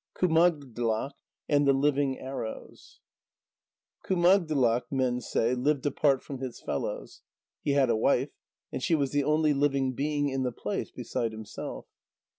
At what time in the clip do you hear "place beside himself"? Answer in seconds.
10.51-11.85